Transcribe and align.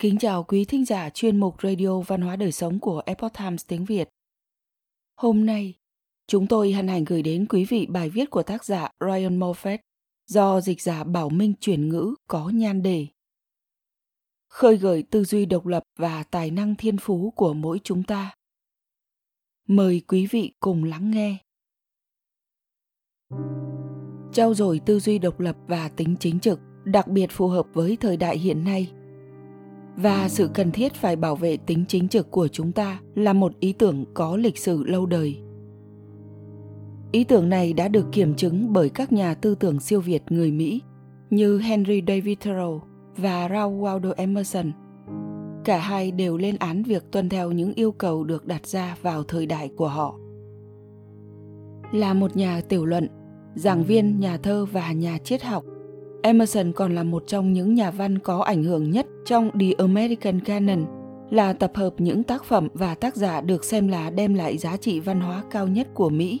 Kính 0.00 0.18
chào 0.18 0.44
quý 0.44 0.64
thính 0.64 0.84
giả 0.84 1.10
chuyên 1.10 1.36
mục 1.36 1.62
Radio 1.62 2.00
Văn 2.00 2.20
hóa 2.20 2.36
Đời 2.36 2.52
Sống 2.52 2.78
của 2.80 3.02
Epoch 3.06 3.32
Times 3.38 3.66
tiếng 3.66 3.84
Việt. 3.84 4.08
Hôm 5.16 5.46
nay, 5.46 5.74
chúng 6.26 6.46
tôi 6.46 6.72
hân 6.72 6.88
hạnh 6.88 7.04
gửi 7.04 7.22
đến 7.22 7.46
quý 7.48 7.64
vị 7.64 7.86
bài 7.86 8.10
viết 8.10 8.30
của 8.30 8.42
tác 8.42 8.64
giả 8.64 8.90
Ryan 9.00 9.40
Moffat 9.40 9.78
do 10.26 10.60
dịch 10.60 10.82
giả 10.82 11.04
Bảo 11.04 11.28
Minh 11.28 11.54
chuyển 11.60 11.88
ngữ 11.88 12.14
có 12.26 12.48
nhan 12.48 12.82
đề. 12.82 13.06
Khơi 14.48 14.76
gợi 14.76 15.02
tư 15.02 15.24
duy 15.24 15.46
độc 15.46 15.66
lập 15.66 15.82
và 15.98 16.22
tài 16.22 16.50
năng 16.50 16.74
thiên 16.74 16.96
phú 16.98 17.32
của 17.36 17.54
mỗi 17.54 17.80
chúng 17.84 18.02
ta. 18.02 18.34
Mời 19.68 20.02
quý 20.08 20.26
vị 20.26 20.52
cùng 20.60 20.84
lắng 20.84 21.10
nghe. 21.10 21.36
Trao 24.32 24.54
dồi 24.54 24.80
tư 24.86 25.00
duy 25.00 25.18
độc 25.18 25.40
lập 25.40 25.56
và 25.66 25.88
tính 25.88 26.16
chính 26.20 26.40
trực 26.40 26.60
đặc 26.84 27.08
biệt 27.08 27.26
phù 27.30 27.48
hợp 27.48 27.66
với 27.72 27.96
thời 28.00 28.16
đại 28.16 28.38
hiện 28.38 28.64
nay 28.64 28.92
và 30.02 30.28
sự 30.28 30.50
cần 30.54 30.70
thiết 30.70 30.94
phải 30.94 31.16
bảo 31.16 31.36
vệ 31.36 31.56
tính 31.56 31.84
chính 31.88 32.08
trực 32.08 32.30
của 32.30 32.48
chúng 32.48 32.72
ta 32.72 33.00
là 33.14 33.32
một 33.32 33.52
ý 33.60 33.72
tưởng 33.72 34.04
có 34.14 34.36
lịch 34.36 34.58
sử 34.58 34.84
lâu 34.84 35.06
đời. 35.06 35.38
Ý 37.12 37.24
tưởng 37.24 37.48
này 37.48 37.72
đã 37.72 37.88
được 37.88 38.06
kiểm 38.12 38.34
chứng 38.34 38.72
bởi 38.72 38.88
các 38.88 39.12
nhà 39.12 39.34
tư 39.34 39.54
tưởng 39.54 39.80
siêu 39.80 40.00
việt 40.00 40.22
người 40.30 40.52
mỹ 40.52 40.80
như 41.30 41.58
henry 41.58 42.02
david 42.06 42.38
thoreau 42.40 42.82
và 43.16 43.48
ralph 43.48 43.72
waldo 43.72 44.12
emerson. 44.16 44.72
Cả 45.64 45.78
hai 45.78 46.10
đều 46.10 46.36
lên 46.36 46.56
án 46.56 46.82
việc 46.82 47.10
tuân 47.10 47.28
theo 47.28 47.52
những 47.52 47.74
yêu 47.74 47.92
cầu 47.92 48.24
được 48.24 48.46
đặt 48.46 48.66
ra 48.66 48.96
vào 49.02 49.22
thời 49.22 49.46
đại 49.46 49.70
của 49.76 49.88
họ. 49.88 50.18
Là 51.92 52.14
một 52.14 52.36
nhà 52.36 52.60
tiểu 52.68 52.84
luận, 52.84 53.08
giảng 53.54 53.84
viên, 53.84 54.20
nhà 54.20 54.36
thơ 54.36 54.66
và 54.72 54.92
nhà 54.92 55.18
triết 55.18 55.42
học 55.42 55.64
Emerson 56.22 56.72
còn 56.72 56.94
là 56.94 57.02
một 57.02 57.22
trong 57.26 57.52
những 57.52 57.74
nhà 57.74 57.90
văn 57.90 58.18
có 58.18 58.38
ảnh 58.42 58.62
hưởng 58.62 58.90
nhất 58.90 59.06
trong 59.24 59.50
The 59.60 59.72
American 59.78 60.40
Canon, 60.40 60.84
là 61.30 61.52
tập 61.52 61.72
hợp 61.74 61.94
những 61.98 62.22
tác 62.22 62.44
phẩm 62.44 62.68
và 62.74 62.94
tác 62.94 63.16
giả 63.16 63.40
được 63.40 63.64
xem 63.64 63.88
là 63.88 64.10
đem 64.10 64.34
lại 64.34 64.58
giá 64.58 64.76
trị 64.76 65.00
văn 65.00 65.20
hóa 65.20 65.42
cao 65.50 65.68
nhất 65.68 65.88
của 65.94 66.08
Mỹ. 66.08 66.40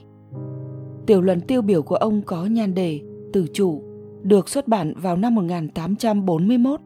Tiểu 1.06 1.20
luận 1.20 1.40
tiêu 1.40 1.62
biểu 1.62 1.82
của 1.82 1.96
ông 1.96 2.22
có 2.22 2.46
nhan 2.46 2.74
đề 2.74 3.00
Tử 3.32 3.46
chủ, 3.52 3.82
được 4.22 4.48
xuất 4.48 4.68
bản 4.68 4.94
vào 4.96 5.16
năm 5.16 5.34
1841, 5.34 6.80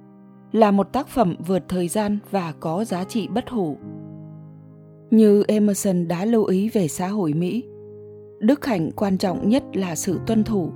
là 0.53 0.71
một 0.71 0.93
tác 0.93 1.09
phẩm 1.09 1.37
vượt 1.47 1.65
thời 1.69 1.89
gian 1.89 2.19
và 2.31 2.53
có 2.61 2.85
giá 2.85 3.05
trị 3.05 3.29
bất 3.29 3.51
hủ. 3.51 3.77
Như 5.11 5.45
Emerson 5.49 6.09
đã 6.09 6.25
lưu 6.25 6.45
ý 6.45 6.69
về 6.69 6.89
xã 6.89 7.09
hội 7.09 7.33
Mỹ, 7.33 7.65
đức 8.41 8.67
hạnh 8.67 8.91
quan 8.97 9.19
trọng 9.19 9.49
nhất 9.49 9.65
là 9.73 9.97
sự 9.97 10.21
tuân 10.27 10.45
thủ. 10.45 10.71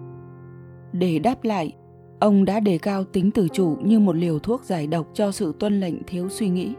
Để 0.93 1.19
đáp 1.19 1.45
lại, 1.45 1.73
Ông 2.21 2.45
đã 2.45 2.61
đề 2.61 2.79
cao 2.79 3.05
tính 3.05 3.31
tự 3.31 3.49
chủ 3.53 3.77
như 3.83 3.99
một 3.99 4.17
liều 4.17 4.39
thuốc 4.39 4.65
giải 4.65 4.87
độc 4.87 5.07
cho 5.15 5.33
sự 5.33 5.55
tuân 5.59 5.81
lệnh 5.81 6.05
thiếu 6.07 6.29
suy 6.29 6.49
nghĩ. 6.49 6.75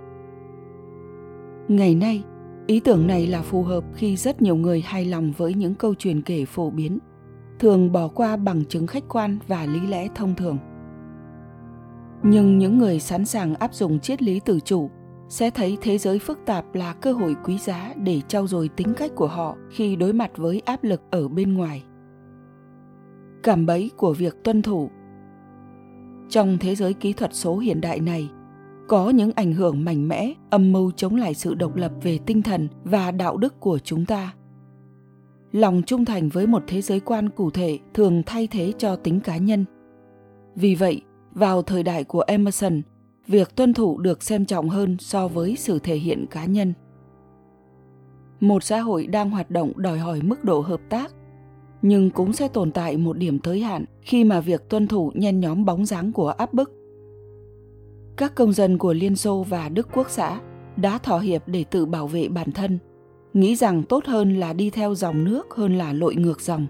Ngày 1.67 1.95
nay, 1.95 2.23
ý 2.67 2.79
tưởng 2.79 3.07
này 3.07 3.27
là 3.27 3.41
phù 3.41 3.63
hợp 3.63 3.83
khi 3.95 4.15
rất 4.15 4.41
nhiều 4.41 4.55
người 4.55 4.81
hài 4.81 5.05
lòng 5.05 5.33
với 5.37 5.53
những 5.53 5.75
câu 5.75 5.95
chuyện 5.95 6.21
kể 6.21 6.45
phổ 6.45 6.69
biến, 6.69 6.99
thường 7.59 7.91
bỏ 7.91 8.07
qua 8.07 8.37
bằng 8.37 8.65
chứng 8.65 8.87
khách 8.87 9.03
quan 9.09 9.37
và 9.47 9.65
lý 9.65 9.79
lẽ 9.87 10.07
thông 10.15 10.35
thường. 10.35 10.57
Nhưng 12.23 12.57
những 12.57 12.77
người 12.77 12.99
sẵn 12.99 13.25
sàng 13.25 13.55
áp 13.55 13.73
dụng 13.73 13.99
triết 13.99 14.21
lý 14.21 14.39
tự 14.39 14.59
chủ 14.59 14.89
sẽ 15.29 15.49
thấy 15.49 15.77
thế 15.81 15.97
giới 15.97 16.19
phức 16.19 16.39
tạp 16.45 16.75
là 16.75 16.93
cơ 16.93 17.11
hội 17.13 17.35
quý 17.43 17.57
giá 17.57 17.93
để 17.97 18.21
trau 18.27 18.47
dồi 18.47 18.69
tính 18.69 18.93
cách 18.97 19.11
của 19.15 19.27
họ 19.27 19.55
khi 19.71 19.95
đối 19.95 20.13
mặt 20.13 20.31
với 20.37 20.61
áp 20.65 20.83
lực 20.83 21.01
ở 21.11 21.27
bên 21.27 21.53
ngoài. 21.53 21.83
Cảm 23.43 23.65
bẫy 23.65 23.91
của 23.97 24.13
việc 24.13 24.43
tuân 24.43 24.61
thủ 24.61 24.89
trong 26.29 26.57
thế 26.57 26.75
giới 26.75 26.93
kỹ 26.93 27.13
thuật 27.13 27.33
số 27.33 27.57
hiện 27.57 27.81
đại 27.81 27.99
này, 27.99 28.29
có 28.87 29.09
những 29.09 29.31
ảnh 29.35 29.53
hưởng 29.53 29.85
mạnh 29.85 30.07
mẽ, 30.07 30.33
âm 30.49 30.71
mưu 30.71 30.91
chống 30.91 31.15
lại 31.15 31.33
sự 31.33 31.53
độc 31.53 31.75
lập 31.75 31.91
về 32.01 32.19
tinh 32.25 32.41
thần 32.41 32.67
và 32.83 33.11
đạo 33.11 33.37
đức 33.37 33.59
của 33.59 33.79
chúng 33.79 34.05
ta. 34.05 34.33
Lòng 35.51 35.81
trung 35.85 36.05
thành 36.05 36.29
với 36.29 36.47
một 36.47 36.63
thế 36.67 36.81
giới 36.81 36.99
quan 36.99 37.29
cụ 37.29 37.51
thể 37.51 37.79
thường 37.93 38.23
thay 38.25 38.47
thế 38.47 38.73
cho 38.77 38.95
tính 38.95 39.19
cá 39.19 39.37
nhân. 39.37 39.65
Vì 40.55 40.75
vậy, 40.75 41.01
vào 41.33 41.61
thời 41.61 41.83
đại 41.83 42.03
của 42.03 42.23
emerson, 42.27 42.81
việc 43.27 43.55
tuân 43.55 43.73
thủ 43.73 43.97
được 43.97 44.23
xem 44.23 44.45
trọng 44.45 44.69
hơn 44.69 44.97
so 44.99 45.27
với 45.27 45.55
sự 45.55 45.79
thể 45.79 45.95
hiện 45.95 46.25
cá 46.31 46.45
nhân. 46.45 46.73
Một 48.39 48.63
xã 48.63 48.79
hội 48.79 49.07
đang 49.07 49.29
hoạt 49.29 49.51
động 49.51 49.71
đòi 49.75 49.99
hỏi 49.99 50.19
mức 50.23 50.43
độ 50.43 50.61
hợp 50.61 50.81
tác 50.89 51.11
nhưng 51.81 52.09
cũng 52.09 52.33
sẽ 52.33 52.47
tồn 52.47 52.71
tại 52.71 52.97
một 52.97 53.17
điểm 53.17 53.39
tới 53.39 53.59
hạn 53.59 53.85
khi 54.01 54.23
mà 54.23 54.39
việc 54.39 54.69
tuân 54.69 54.87
thủ 54.87 55.11
nhen 55.15 55.39
nhóm 55.39 55.65
bóng 55.65 55.85
dáng 55.85 56.11
của 56.11 56.29
áp 56.29 56.53
bức. 56.53 56.71
Các 58.17 58.35
công 58.35 58.53
dân 58.53 58.77
của 58.77 58.93
Liên 58.93 59.15
Xô 59.15 59.45
và 59.49 59.69
Đức 59.69 59.87
Quốc 59.93 60.09
xã 60.09 60.39
đã 60.77 60.97
thỏa 60.97 61.19
hiệp 61.19 61.43
để 61.47 61.63
tự 61.63 61.85
bảo 61.85 62.07
vệ 62.07 62.27
bản 62.27 62.51
thân, 62.51 62.79
nghĩ 63.33 63.55
rằng 63.55 63.83
tốt 63.83 64.05
hơn 64.05 64.39
là 64.39 64.53
đi 64.53 64.69
theo 64.69 64.95
dòng 64.95 65.23
nước 65.23 65.55
hơn 65.55 65.77
là 65.77 65.93
lội 65.93 66.15
ngược 66.15 66.41
dòng. 66.41 66.67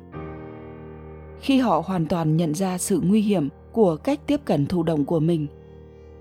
Khi 1.40 1.60
họ 1.60 1.84
hoàn 1.86 2.06
toàn 2.06 2.38
nhận 2.38 2.54
ra 2.54 2.78
sự 2.78 3.02
nguy 3.04 3.22
hiểm 3.22 3.50
của 3.72 3.96
cách 3.96 4.20
tiếp 4.28 4.42
cận 4.46 4.66
thụ 4.66 4.84
động 4.84 5.06
của 5.06 5.20
mình, 5.20 5.48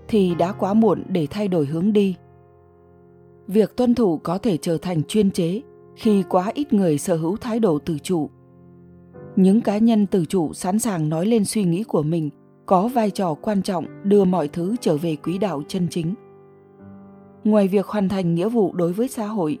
thì 0.07 0.35
đã 0.35 0.51
quá 0.51 0.73
muộn 0.73 1.03
để 1.07 1.27
thay 1.29 1.47
đổi 1.47 1.65
hướng 1.65 1.93
đi. 1.93 2.15
Việc 3.47 3.75
tuân 3.77 3.95
thủ 3.95 4.17
có 4.17 4.37
thể 4.37 4.57
trở 4.57 4.77
thành 4.77 5.03
chuyên 5.03 5.31
chế 5.31 5.61
khi 5.95 6.23
quá 6.29 6.51
ít 6.53 6.73
người 6.73 6.97
sở 6.97 7.15
hữu 7.15 7.37
thái 7.37 7.59
độ 7.59 7.79
tự 7.79 7.97
chủ 8.03 8.29
những 9.39 9.61
cá 9.61 9.77
nhân 9.77 10.05
tự 10.05 10.25
chủ 10.25 10.53
sẵn 10.53 10.79
sàng 10.79 11.09
nói 11.09 11.25
lên 11.25 11.45
suy 11.45 11.63
nghĩ 11.63 11.83
của 11.83 12.03
mình 12.03 12.29
có 12.65 12.87
vai 12.87 13.09
trò 13.09 13.33
quan 13.33 13.61
trọng 13.61 13.85
đưa 14.03 14.25
mọi 14.25 14.47
thứ 14.47 14.75
trở 14.81 14.97
về 14.97 15.15
quỹ 15.15 15.37
đạo 15.37 15.61
chân 15.67 15.87
chính. 15.89 16.13
Ngoài 17.43 17.67
việc 17.67 17.87
hoàn 17.87 18.09
thành 18.09 18.35
nghĩa 18.35 18.49
vụ 18.49 18.73
đối 18.73 18.93
với 18.93 19.07
xã 19.07 19.27
hội, 19.27 19.57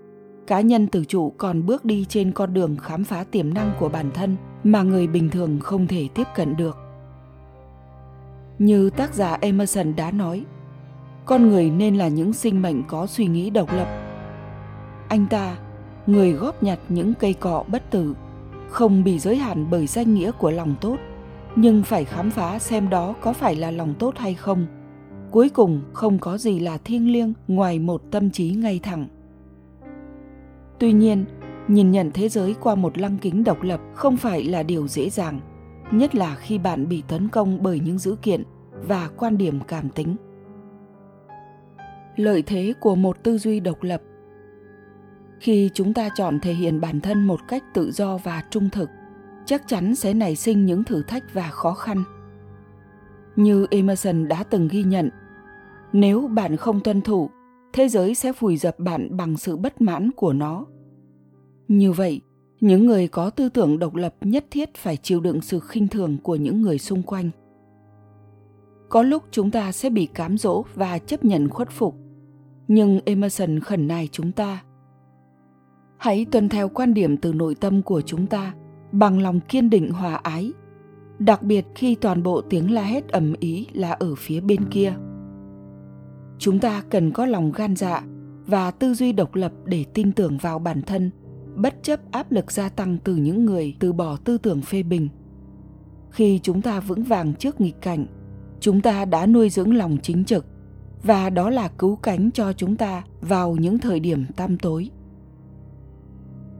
cá 0.47 0.61
nhân 0.61 0.87
tự 0.87 1.05
chủ 1.05 1.33
còn 1.37 1.65
bước 1.65 1.85
đi 1.85 2.05
trên 2.09 2.31
con 2.31 2.53
đường 2.53 2.77
khám 2.77 3.03
phá 3.03 3.23
tiềm 3.31 3.53
năng 3.53 3.71
của 3.79 3.89
bản 3.89 4.11
thân 4.13 4.35
mà 4.63 4.83
người 4.83 5.07
bình 5.07 5.29
thường 5.29 5.59
không 5.59 5.87
thể 5.87 6.07
tiếp 6.15 6.27
cận 6.35 6.57
được. 6.57 6.77
Như 8.59 8.89
tác 8.89 9.13
giả 9.13 9.37
emerson 9.41 9.95
đã 9.95 10.11
nói, 10.11 10.45
con 11.25 11.49
người 11.49 11.69
nên 11.69 11.95
là 11.95 12.07
những 12.07 12.33
sinh 12.33 12.61
mệnh 12.61 12.83
có 12.87 13.07
suy 13.07 13.25
nghĩ 13.25 13.49
độc 13.49 13.73
lập. 13.73 13.87
Anh 15.07 15.25
ta, 15.29 15.57
người 16.07 16.31
góp 16.31 16.63
nhặt 16.63 16.79
những 16.89 17.13
cây 17.19 17.33
cọ 17.33 17.63
bất 17.67 17.91
tử 17.91 18.15
không 18.69 19.03
bị 19.03 19.19
giới 19.19 19.35
hạn 19.35 19.65
bởi 19.69 19.87
danh 19.87 20.13
nghĩa 20.13 20.31
của 20.31 20.51
lòng 20.51 20.75
tốt, 20.81 20.97
nhưng 21.55 21.83
phải 21.83 22.05
khám 22.05 22.31
phá 22.31 22.59
xem 22.59 22.89
đó 22.89 23.15
có 23.21 23.33
phải 23.33 23.55
là 23.55 23.71
lòng 23.71 23.93
tốt 23.99 24.13
hay 24.17 24.33
không. 24.33 24.65
Cuối 25.31 25.49
cùng, 25.49 25.81
không 25.93 26.19
có 26.19 26.37
gì 26.37 26.59
là 26.59 26.77
thiêng 26.77 27.11
liêng 27.11 27.33
ngoài 27.47 27.79
một 27.79 28.01
tâm 28.11 28.29
trí 28.29 28.49
ngay 28.49 28.79
thẳng. 28.83 29.07
Tuy 30.79 30.91
nhiên, 30.91 31.25
nhìn 31.67 31.91
nhận 31.91 32.11
thế 32.13 32.29
giới 32.29 32.55
qua 32.61 32.75
một 32.75 32.97
lăng 32.97 33.17
kính 33.17 33.43
độc 33.43 33.61
lập 33.61 33.81
không 33.93 34.17
phải 34.17 34.43
là 34.43 34.63
điều 34.63 34.87
dễ 34.87 35.09
dàng, 35.09 35.39
nhất 35.91 36.15
là 36.15 36.35
khi 36.35 36.57
bạn 36.57 36.89
bị 36.89 37.03
tấn 37.07 37.29
công 37.29 37.63
bởi 37.63 37.79
những 37.79 37.97
dữ 37.97 38.15
kiện 38.21 38.43
và 38.87 39.09
quan 39.17 39.37
điểm 39.37 39.59
cảm 39.67 39.89
tính. 39.89 40.15
Lợi 42.15 42.41
thế 42.41 42.73
của 42.79 42.95
một 42.95 43.23
tư 43.23 43.37
duy 43.37 43.59
độc 43.59 43.83
lập 43.83 44.01
khi 45.39 45.69
chúng 45.73 45.93
ta 45.93 46.09
chọn 46.15 46.39
thể 46.39 46.53
hiện 46.53 46.81
bản 46.81 46.99
thân 46.99 47.23
một 47.23 47.39
cách 47.47 47.73
tự 47.73 47.91
do 47.91 48.17
và 48.17 48.43
trung 48.49 48.69
thực, 48.69 48.89
chắc 49.45 49.67
chắn 49.67 49.95
sẽ 49.95 50.13
nảy 50.13 50.35
sinh 50.35 50.65
những 50.65 50.83
thử 50.83 51.03
thách 51.03 51.33
và 51.33 51.49
khó 51.49 51.73
khăn. 51.73 52.03
Như 53.35 53.67
emerson 53.71 54.27
đã 54.27 54.43
từng 54.43 54.67
ghi 54.67 54.83
nhận, 54.83 55.09
nếu 55.93 56.27
bạn 56.27 56.57
không 56.57 56.79
tuân 56.79 57.01
thủ, 57.01 57.29
thế 57.73 57.87
giới 57.89 58.15
sẽ 58.15 58.33
phùi 58.33 58.57
dập 58.57 58.79
bạn 58.79 59.17
bằng 59.17 59.37
sự 59.37 59.57
bất 59.57 59.81
mãn 59.81 60.11
của 60.11 60.33
nó. 60.33 60.65
Như 61.67 61.91
vậy, 61.91 62.21
những 62.59 62.85
người 62.85 63.07
có 63.07 63.29
tư 63.29 63.49
tưởng 63.49 63.79
độc 63.79 63.95
lập 63.95 64.15
nhất 64.21 64.45
thiết 64.51 64.75
phải 64.75 64.97
chịu 64.97 65.19
đựng 65.19 65.41
sự 65.41 65.59
khinh 65.59 65.87
thường 65.87 66.17
của 66.23 66.35
những 66.35 66.61
người 66.61 66.77
xung 66.77 67.03
quanh. 67.03 67.29
Có 68.89 69.01
lúc 69.01 69.23
chúng 69.31 69.51
ta 69.51 69.71
sẽ 69.71 69.89
bị 69.89 70.05
cám 70.05 70.37
dỗ 70.37 70.63
và 70.75 70.97
chấp 70.97 71.25
nhận 71.25 71.49
khuất 71.49 71.69
phục, 71.69 71.95
nhưng 72.67 72.99
emerson 73.05 73.59
khẩn 73.59 73.87
nài 73.87 74.09
chúng 74.11 74.31
ta 74.31 74.63
hãy 75.99 76.25
tuân 76.25 76.49
theo 76.49 76.69
quan 76.69 76.93
điểm 76.93 77.17
từ 77.17 77.33
nội 77.33 77.55
tâm 77.55 77.81
của 77.81 78.01
chúng 78.01 78.27
ta, 78.27 78.53
bằng 78.91 79.19
lòng 79.19 79.39
kiên 79.39 79.69
định 79.69 79.91
hòa 79.91 80.15
ái, 80.15 80.51
đặc 81.19 81.43
biệt 81.43 81.65
khi 81.75 81.95
toàn 81.95 82.23
bộ 82.23 82.41
tiếng 82.41 82.71
la 82.71 82.83
hét 82.83 83.07
ầm 83.07 83.33
ý 83.39 83.67
là 83.73 83.91
ở 83.91 84.15
phía 84.15 84.41
bên 84.41 84.65
kia. 84.71 84.93
Chúng 86.37 86.59
ta 86.59 86.83
cần 86.89 87.11
có 87.11 87.25
lòng 87.25 87.51
gan 87.51 87.75
dạ 87.75 88.03
và 88.45 88.71
tư 88.71 88.93
duy 88.93 89.13
độc 89.13 89.35
lập 89.35 89.51
để 89.65 89.85
tin 89.93 90.11
tưởng 90.11 90.37
vào 90.37 90.59
bản 90.59 90.81
thân, 90.81 91.11
bất 91.55 91.75
chấp 91.83 92.11
áp 92.11 92.31
lực 92.31 92.51
gia 92.51 92.69
tăng 92.69 92.97
từ 93.03 93.15
những 93.15 93.45
người 93.45 93.75
từ 93.79 93.93
bỏ 93.93 94.17
tư 94.17 94.37
tưởng 94.37 94.61
phê 94.61 94.83
bình. 94.83 95.09
Khi 96.11 96.39
chúng 96.43 96.61
ta 96.61 96.79
vững 96.79 97.03
vàng 97.03 97.33
trước 97.33 97.61
nghịch 97.61 97.81
cảnh, 97.81 98.05
chúng 98.59 98.81
ta 98.81 99.05
đã 99.05 99.25
nuôi 99.25 99.49
dưỡng 99.49 99.75
lòng 99.75 99.97
chính 100.03 100.25
trực, 100.25 100.45
và 101.03 101.29
đó 101.29 101.49
là 101.49 101.67
cứu 101.67 101.95
cánh 101.95 102.31
cho 102.31 102.53
chúng 102.53 102.75
ta 102.75 103.03
vào 103.21 103.55
những 103.55 103.77
thời 103.77 103.99
điểm 103.99 104.25
tăm 104.35 104.57
tối 104.57 104.89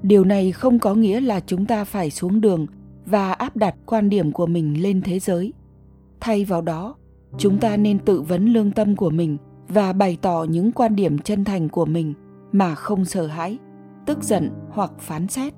điều 0.04 0.24
này 0.24 0.51
không 0.51 0.80
có 0.80 0.96
nghĩa 0.96 1.22
là 1.22 1.40
chúng 1.40 1.66
ta 1.66 1.84
phải 1.84 2.10
xuống 2.10 2.42
đường 2.42 2.68
và 3.06 3.31
áp 3.31 3.57
đặt 3.57 3.75
quan 3.86 4.10
điểm 4.10 4.31
của 4.31 4.46
mình 4.46 4.84
lên 4.84 5.01
thế 5.01 5.19
giới. 5.19 5.54
Thay 6.19 6.46
vào 6.46 6.62
đó, 6.62 6.96
chúng 7.38 7.57
ta 7.57 7.78
nên 7.78 8.00
tự 8.00 8.22
vấn 8.22 8.46
lương 8.46 8.72
tâm 8.72 8.96
của 8.96 9.10
mình 9.10 9.38
và 9.68 9.94
bày 9.94 10.18
tỏ 10.22 10.46
những 10.50 10.72
quan 10.72 10.96
điểm 10.96 11.19
chân 11.19 11.46
thành 11.46 11.69
của 11.69 11.86
mình 11.86 12.13
mà 12.51 12.75
không 12.75 13.06
sợ 13.06 13.28
hãi, 13.28 13.57
tức 14.06 14.24
giận 14.24 14.50
hoặc 14.69 14.92
phán 15.00 15.28
xét 15.28 15.54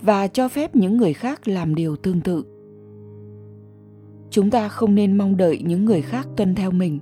và 0.00 0.26
cho 0.26 0.48
phép 0.48 0.76
những 0.76 0.96
người 0.96 1.12
khác 1.12 1.48
làm 1.48 1.74
điều 1.74 1.96
tương 1.96 2.20
tự. 2.20 2.44
Chúng 4.30 4.50
ta 4.50 4.68
không 4.68 4.94
nên 4.94 5.18
mong 5.18 5.36
đợi 5.36 5.62
những 5.64 5.84
người 5.84 6.02
khác 6.02 6.28
tuân 6.36 6.54
theo 6.54 6.70
mình, 6.70 6.98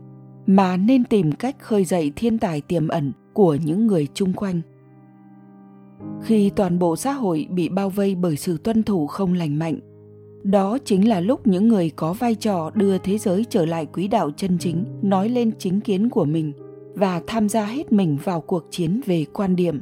mà 0.47 0.77
nên 0.77 1.05
tìm 1.05 1.33
cách 1.33 1.57
khơi 1.59 1.85
dậy 1.85 2.13
thiên 2.17 2.39
tài 2.39 2.61
tiềm 2.61 2.89
ẩn 2.89 3.13
của 3.33 3.55
những 3.55 3.87
người 3.87 4.09
chung 4.15 4.33
quanh 4.33 4.61
khi 6.23 6.51
toàn 6.51 6.79
bộ 6.79 6.97
xã 6.97 7.13
hội 7.13 7.47
bị 7.51 7.69
bao 7.69 7.91
vây 7.91 8.15
bởi 8.15 8.37
sự 8.37 8.59
tuân 8.59 8.83
thủ 8.83 9.07
không 9.07 9.35
lành 9.35 9.59
mạnh. 9.59 9.79
Đó 10.43 10.79
chính 10.85 11.09
là 11.09 11.21
lúc 11.21 11.47
những 11.47 11.69
người 11.69 11.91
có 11.91 12.13
vai 12.13 12.35
trò 12.35 12.71
đưa 12.75 12.99
thế 12.99 13.19
giới 13.19 13.45
trở 13.51 13.67
lại 13.67 13.87
quỹ 13.87 14.09
đạo 14.09 14.31
chân 14.37 14.59
chính, 14.59 14.85
nói 15.03 15.29
lên 15.29 15.51
chính 15.59 15.81
kiến 15.81 16.09
của 16.11 16.25
mình 16.25 16.53
và 16.95 17.23
tham 17.27 17.49
gia 17.49 17.65
hết 17.67 17.93
mình 17.93 18.19
vào 18.25 18.41
cuộc 18.41 18.67
chiến 18.71 19.01
về 19.07 19.25
quan 19.33 19.57
điểm. 19.57 19.81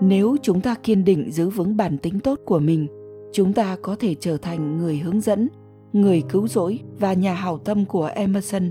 Nếu 0.00 0.36
chúng 0.42 0.60
ta 0.60 0.74
kiên 0.74 1.04
định 1.04 1.30
giữ 1.30 1.50
vững 1.50 1.76
bản 1.76 1.98
tính 1.98 2.20
tốt 2.20 2.40
của 2.44 2.58
mình, 2.58 2.86
chúng 3.32 3.52
ta 3.52 3.76
có 3.82 3.96
thể 3.96 4.14
trở 4.14 4.36
thành 4.36 4.76
người 4.78 4.98
hướng 4.98 5.20
dẫn, 5.20 5.48
người 5.92 6.22
cứu 6.28 6.48
rỗi 6.48 6.78
và 6.98 7.12
nhà 7.12 7.34
hảo 7.34 7.58
tâm 7.58 7.84
của 7.84 8.04
emerson, 8.04 8.70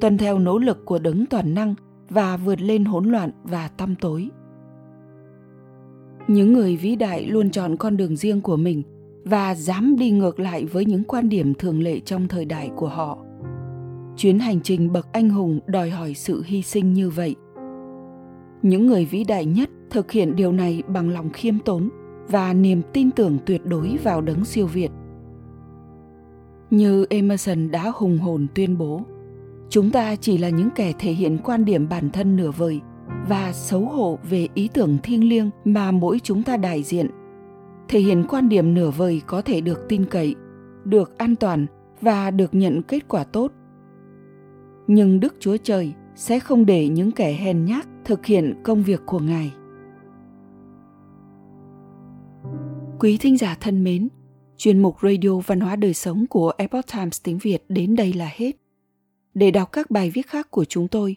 tuân 0.00 0.18
theo 0.18 0.38
nỗ 0.38 0.58
lực 0.58 0.84
của 0.84 0.98
đấng 0.98 1.26
toàn 1.26 1.54
năng 1.54 1.74
và 2.08 2.36
vượt 2.36 2.60
lên 2.60 2.84
hỗn 2.84 3.04
loạn 3.04 3.30
và 3.44 3.68
tăm 3.68 3.94
tối 4.00 4.28
những 6.28 6.52
người 6.52 6.76
vĩ 6.76 6.96
đại 6.96 7.26
luôn 7.26 7.50
chọn 7.50 7.76
con 7.76 7.96
đường 7.96 8.16
riêng 8.16 8.40
của 8.40 8.56
mình 8.56 8.82
và 9.24 9.54
dám 9.54 9.96
đi 9.96 10.10
ngược 10.10 10.40
lại 10.40 10.64
với 10.64 10.84
những 10.84 11.04
quan 11.04 11.28
điểm 11.28 11.54
thường 11.54 11.82
lệ 11.82 12.00
trong 12.00 12.28
thời 12.28 12.44
đại 12.44 12.70
của 12.76 12.88
họ. 12.88 13.18
Chuyến 14.16 14.38
hành 14.38 14.60
trình 14.60 14.92
bậc 14.92 15.12
anh 15.12 15.30
hùng 15.30 15.60
đòi 15.66 15.90
hỏi 15.90 16.14
sự 16.14 16.42
hy 16.46 16.62
sinh 16.62 16.92
như 16.92 17.10
vậy. 17.10 17.36
Những 18.62 18.86
người 18.86 19.04
vĩ 19.04 19.24
đại 19.24 19.46
nhất 19.46 19.70
thực 19.90 20.12
hiện 20.12 20.36
điều 20.36 20.52
này 20.52 20.82
bằng 20.88 21.10
lòng 21.10 21.30
khiêm 21.32 21.58
tốn 21.58 21.88
và 22.28 22.52
niềm 22.52 22.82
tin 22.92 23.10
tưởng 23.10 23.38
tuyệt 23.46 23.66
đối 23.66 23.96
vào 24.02 24.20
đấng 24.20 24.44
siêu 24.44 24.66
việt. 24.66 24.90
Như 26.70 27.06
emerson 27.10 27.70
đã 27.70 27.92
hùng 27.94 28.18
hồn 28.18 28.46
tuyên 28.54 28.78
bố, 28.78 29.02
chúng 29.68 29.90
ta 29.90 30.16
chỉ 30.16 30.38
là 30.38 30.48
những 30.48 30.68
kẻ 30.74 30.92
thể 30.98 31.12
hiện 31.12 31.38
quan 31.44 31.64
điểm 31.64 31.88
bản 31.88 32.10
thân 32.10 32.36
nửa 32.36 32.50
vời 32.50 32.80
và 33.28 33.52
xấu 33.52 33.84
hổ 33.84 34.18
về 34.30 34.48
ý 34.54 34.68
tưởng 34.68 34.98
thiêng 35.02 35.28
liêng 35.28 35.50
mà 35.64 35.90
mỗi 35.90 36.20
chúng 36.22 36.42
ta 36.42 36.56
đại 36.56 36.82
diện. 36.82 37.10
Thể 37.88 38.00
hiện 38.00 38.24
quan 38.28 38.48
điểm 38.48 38.74
nửa 38.74 38.90
vời 38.90 39.22
có 39.26 39.42
thể 39.42 39.60
được 39.60 39.80
tin 39.88 40.04
cậy, 40.04 40.34
được 40.84 41.18
an 41.18 41.36
toàn 41.36 41.66
và 42.00 42.30
được 42.30 42.54
nhận 42.54 42.82
kết 42.82 43.08
quả 43.08 43.24
tốt. 43.24 43.52
Nhưng 44.86 45.20
đức 45.20 45.34
chúa 45.40 45.56
trời 45.56 45.92
sẽ 46.14 46.40
không 46.40 46.66
để 46.66 46.88
những 46.88 47.12
kẻ 47.12 47.32
hèn 47.32 47.64
nhát 47.64 47.86
thực 48.04 48.26
hiện 48.26 48.54
công 48.62 48.82
việc 48.82 49.00
của 49.06 49.18
ngài. 49.18 49.52
Quý 52.98 53.18
thính 53.18 53.38
giả 53.38 53.56
thân 53.60 53.84
mến, 53.84 54.08
chuyên 54.56 54.78
mục 54.78 54.96
radio 55.02 55.38
văn 55.46 55.60
hóa 55.60 55.76
đời 55.76 55.94
sống 55.94 56.26
của 56.26 56.52
epoch 56.58 56.86
times 56.92 57.20
tiếng 57.24 57.38
việt 57.38 57.64
đến 57.68 57.96
đây 57.96 58.12
là 58.12 58.30
hết. 58.34 58.52
Để 59.34 59.50
đọc 59.50 59.72
các 59.72 59.90
bài 59.90 60.10
viết 60.10 60.26
khác 60.26 60.50
của 60.50 60.64
chúng 60.64 60.88
tôi 60.88 61.16